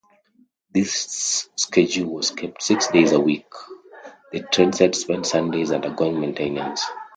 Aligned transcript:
This 0.71 1.47
schedule 1.55 2.11
was 2.15 2.31
kept 2.31 2.63
six 2.63 2.87
days 2.87 3.11
a 3.11 3.19
week; 3.19 3.45
the 4.31 4.39
trainset 4.39 4.95
spent 4.95 5.27
Sundays 5.27 5.71
undergoing 5.71 6.19
maintenance. 6.19 6.81